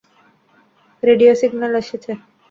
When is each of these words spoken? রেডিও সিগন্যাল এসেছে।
রেডিও 1.03 1.31
সিগন্যাল 1.41 1.73
এসেছে। 1.81 2.11